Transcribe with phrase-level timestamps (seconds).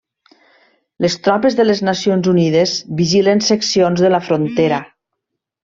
[1.05, 4.85] Les tropes de les Nacions Unides vigilen seccions de la frontera.